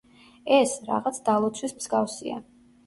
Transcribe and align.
ეს, 0.59 0.73
რაღაც 0.89 1.21
დალოცვის 1.29 1.79
მსგავსია. 1.81 2.45